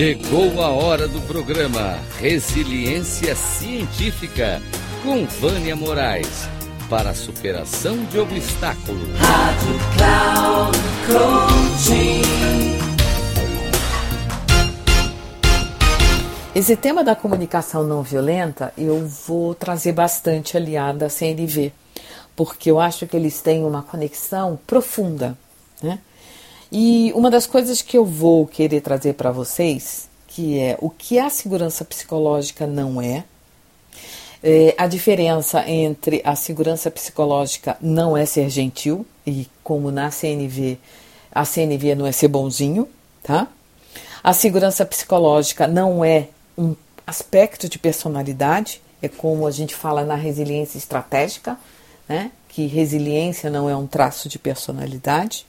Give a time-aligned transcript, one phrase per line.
[0.00, 4.62] Chegou a hora do programa Resiliência Científica
[5.02, 6.48] com Vânia Moraes
[6.88, 9.10] para a superação de obstáculos.
[9.18, 12.22] Rádio Cloud Coaching.
[16.54, 21.74] Esse tema da comunicação não violenta eu vou trazer bastante aliada à CNV,
[22.34, 25.36] porque eu acho que eles têm uma conexão profunda,
[25.82, 25.98] né?
[26.72, 31.18] E uma das coisas que eu vou querer trazer para vocês, que é o que
[31.18, 33.24] a segurança psicológica não é,
[34.42, 40.78] é, a diferença entre a segurança psicológica não é ser gentil, e como na CNV,
[41.32, 42.88] a CNV não é ser bonzinho,
[43.22, 43.48] tá?
[44.22, 50.14] A segurança psicológica não é um aspecto de personalidade, é como a gente fala na
[50.14, 51.58] resiliência estratégica,
[52.08, 52.30] né?
[52.48, 55.44] Que resiliência não é um traço de personalidade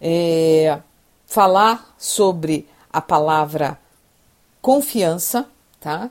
[0.00, 0.78] é,
[1.26, 3.78] falar sobre a palavra
[4.60, 5.46] confiança,
[5.80, 6.10] tá?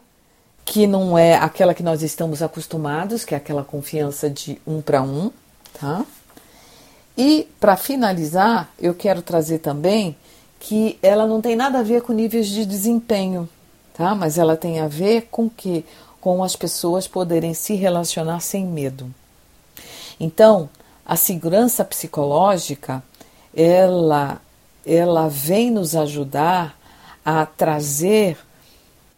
[0.63, 5.01] Que não é aquela que nós estamos acostumados, que é aquela confiança de um para
[5.01, 5.31] um,
[5.79, 6.05] tá?
[7.17, 10.15] E para finalizar, eu quero trazer também
[10.59, 13.49] que ela não tem nada a ver com níveis de desempenho,
[13.93, 14.13] tá?
[14.13, 15.85] Mas ela tem a ver com que
[16.21, 19.13] com as pessoas poderem se relacionar sem medo.
[20.19, 20.69] Então,
[21.05, 23.01] a segurança psicológica
[23.61, 24.41] ela,
[24.85, 26.79] ela vem nos ajudar
[27.25, 28.37] a trazer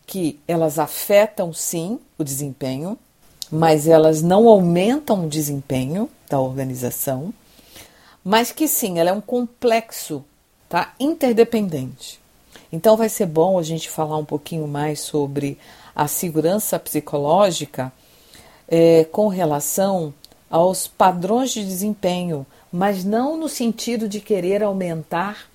[0.08, 2.98] que elas afetam sim o desempenho,
[3.52, 7.32] mas elas não aumentam o desempenho da organização,
[8.24, 10.26] mas que sim, ela é um complexo,
[10.68, 10.92] tá?
[11.00, 12.20] Interdependente.
[12.72, 15.60] Então vai ser bom a gente falar um pouquinho mais sobre
[15.96, 17.94] a segurança psicológica
[18.68, 20.12] é, com relação
[20.50, 25.50] aos padrões de desempenho, mas não no sentido de querer aumentar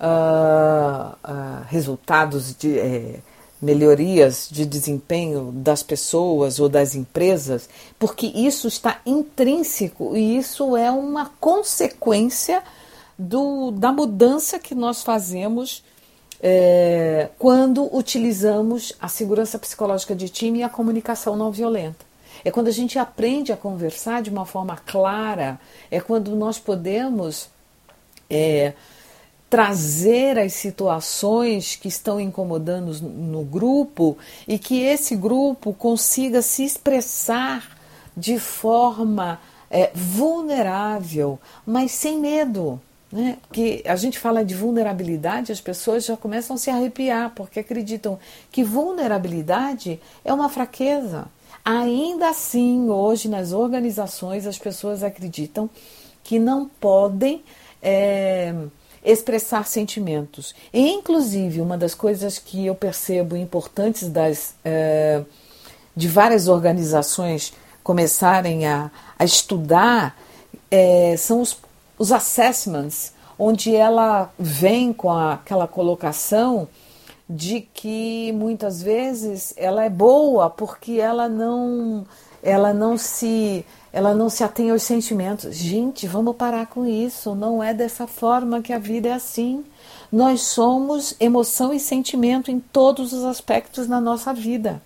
[0.00, 3.20] uh, uh, resultados de é,
[3.60, 7.68] melhorias de desempenho das pessoas ou das empresas,
[7.98, 12.62] porque isso está intrínseco e isso é uma consequência
[13.18, 15.82] do, da mudança que nós fazemos
[16.42, 22.05] é, quando utilizamos a segurança psicológica de time e a comunicação não violenta.
[22.44, 25.60] É quando a gente aprende a conversar de uma forma clara,
[25.90, 27.48] é quando nós podemos
[28.28, 28.72] é,
[29.48, 37.76] trazer as situações que estão incomodando no grupo e que esse grupo consiga se expressar
[38.16, 42.80] de forma é, vulnerável, mas sem medo.
[43.10, 43.38] Né?
[43.42, 48.18] Porque a gente fala de vulnerabilidade, as pessoas já começam a se arrepiar, porque acreditam
[48.50, 51.26] que vulnerabilidade é uma fraqueza.
[51.68, 55.68] Ainda assim, hoje nas organizações, as pessoas acreditam
[56.22, 57.42] que não podem
[57.82, 58.54] é,
[59.04, 60.54] expressar sentimentos.
[60.72, 65.24] E, inclusive, uma das coisas que eu percebo importantes das, é,
[65.96, 67.52] de várias organizações
[67.82, 68.88] começarem a,
[69.18, 70.16] a estudar
[70.70, 71.58] é, são os,
[71.98, 76.68] os assessments, onde ela vem com a, aquela colocação
[77.28, 82.06] de que muitas vezes ela é boa porque ela não
[82.42, 85.54] ela não se ela não se atém aos sentimentos.
[85.56, 87.34] Gente, vamos parar com isso.
[87.34, 89.64] Não é dessa forma que a vida é assim.
[90.12, 94.82] Nós somos emoção e sentimento em todos os aspectos da nossa vida.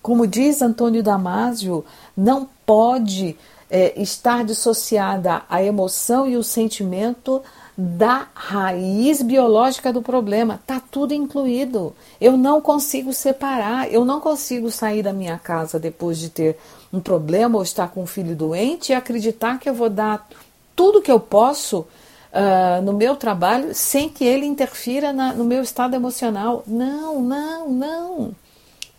[0.00, 1.84] Como diz Antônio Damasio,
[2.16, 3.36] não pode
[3.70, 7.42] é, estar dissociada a emoção e o sentimento
[7.80, 10.60] da raiz biológica do problema.
[10.66, 11.94] Tá tudo incluído.
[12.20, 16.58] Eu não consigo separar, eu não consigo sair da minha casa depois de ter
[16.92, 20.28] um problema ou estar com um filho doente e acreditar que eu vou dar
[20.74, 21.86] tudo que eu posso
[22.32, 26.64] uh, no meu trabalho sem que ele interfira na, no meu estado emocional.
[26.66, 28.36] Não, não, não.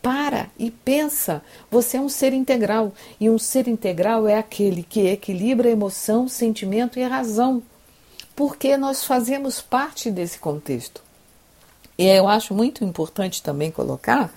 [0.01, 1.44] Para e pensa.
[1.69, 6.98] Você é um ser integral e um ser integral é aquele que equilibra emoção, sentimento
[6.98, 7.62] e razão
[8.39, 11.03] porque nós fazemos parte desse contexto.
[11.97, 14.33] E eu acho muito importante também colocar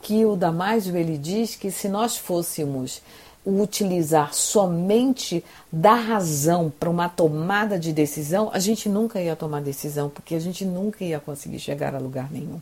[0.00, 3.02] que o Damásio ele diz que se nós fôssemos
[3.44, 10.08] utilizar somente da razão para uma tomada de decisão, a gente nunca ia tomar decisão,
[10.08, 12.60] porque a gente nunca ia conseguir chegar a lugar nenhum.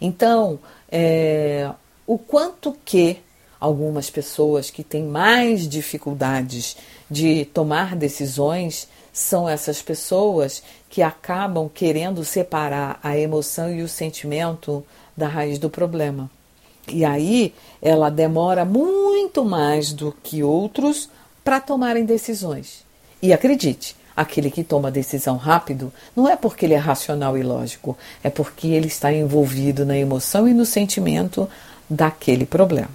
[0.00, 0.58] Então,
[0.90, 1.70] é,
[2.04, 3.20] o quanto que
[3.60, 6.76] algumas pessoas que têm mais dificuldades
[7.08, 14.84] de tomar decisões são essas pessoas que acabam querendo separar a emoção e o sentimento
[15.16, 16.28] da raiz do problema.
[16.88, 21.08] E aí ela demora muito mais do que outros
[21.44, 22.84] para tomarem decisões.
[23.22, 27.98] E acredite, Aquele que toma decisão rápido não é porque ele é racional e lógico,
[28.22, 31.48] é porque ele está envolvido na emoção e no sentimento
[31.90, 32.94] daquele problema.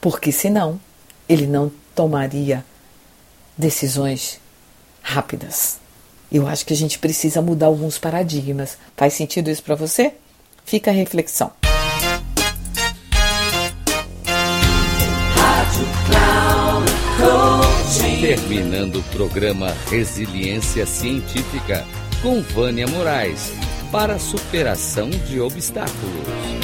[0.00, 0.80] Porque senão
[1.28, 2.64] ele não tomaria
[3.56, 4.40] decisões
[5.04, 5.78] rápidas.
[6.32, 8.76] Eu acho que a gente precisa mudar alguns paradigmas.
[8.96, 10.14] Faz sentido isso para você?
[10.64, 11.52] Fica a reflexão.
[18.20, 21.86] Terminando o programa Resiliência Científica
[22.22, 23.52] com Vânia Moraes
[23.92, 26.63] para superação de obstáculos.